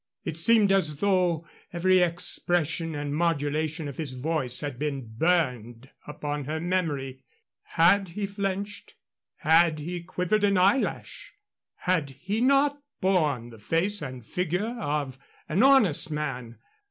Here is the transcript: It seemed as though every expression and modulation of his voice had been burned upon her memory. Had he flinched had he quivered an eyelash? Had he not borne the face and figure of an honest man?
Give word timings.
It 0.23 0.35
seemed 0.35 0.71
as 0.71 0.95
though 0.95 1.47
every 1.71 1.99
expression 1.99 2.95
and 2.95 3.15
modulation 3.15 3.87
of 3.87 3.97
his 3.97 4.13
voice 4.15 4.61
had 4.61 4.79
been 4.79 5.05
burned 5.15 5.91
upon 6.07 6.45
her 6.45 6.59
memory. 6.59 7.21
Had 7.77 8.09
he 8.09 8.25
flinched 8.25 8.95
had 9.35 9.77
he 9.77 10.01
quivered 10.01 10.43
an 10.43 10.57
eyelash? 10.57 11.33
Had 11.75 12.09
he 12.19 12.41
not 12.41 12.81
borne 12.99 13.51
the 13.51 13.59
face 13.59 14.01
and 14.01 14.25
figure 14.25 14.75
of 14.79 15.19
an 15.47 15.61
honest 15.61 16.09
man? 16.09 16.57